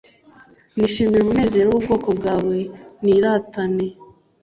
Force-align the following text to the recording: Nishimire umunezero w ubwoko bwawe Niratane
Nishimire 0.75 1.21
umunezero 1.23 1.67
w 1.71 1.77
ubwoko 1.79 2.09
bwawe 2.19 2.57
Niratane 3.03 3.87